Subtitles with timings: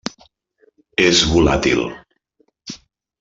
[1.03, 1.85] És volàtil.